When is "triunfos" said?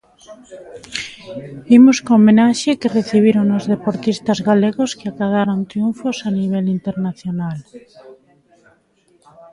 5.71-6.17